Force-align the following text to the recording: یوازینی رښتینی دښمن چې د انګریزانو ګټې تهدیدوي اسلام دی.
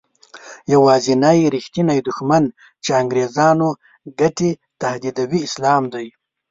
یوازینی 0.73 1.39
رښتینی 1.55 1.99
دښمن 2.07 2.43
چې 2.83 2.91
د 2.93 2.97
انګریزانو 3.01 3.69
ګټې 4.19 4.51
تهدیدوي 4.81 5.39
اسلام 5.47 5.83
دی. 5.93 6.07